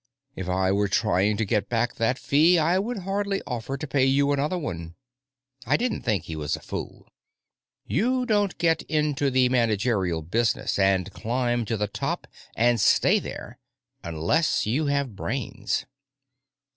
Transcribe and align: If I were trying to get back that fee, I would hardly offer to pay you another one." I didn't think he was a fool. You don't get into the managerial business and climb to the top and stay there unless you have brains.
If 0.35 0.49
I 0.49 0.71
were 0.71 0.87
trying 0.87 1.37
to 1.37 1.45
get 1.45 1.69
back 1.69 1.97
that 1.97 2.17
fee, 2.17 2.57
I 2.57 2.79
would 2.79 3.03
hardly 3.05 3.43
offer 3.45 3.77
to 3.77 3.85
pay 3.85 4.03
you 4.03 4.31
another 4.31 4.57
one." 4.57 4.95
I 5.67 5.77
didn't 5.77 6.01
think 6.01 6.23
he 6.23 6.35
was 6.35 6.55
a 6.55 6.59
fool. 6.59 7.07
You 7.85 8.25
don't 8.25 8.57
get 8.57 8.81
into 8.89 9.29
the 9.29 9.47
managerial 9.49 10.23
business 10.23 10.79
and 10.79 11.13
climb 11.13 11.65
to 11.65 11.77
the 11.77 11.87
top 11.87 12.25
and 12.55 12.81
stay 12.81 13.19
there 13.19 13.59
unless 14.03 14.65
you 14.65 14.87
have 14.87 15.15
brains. 15.15 15.85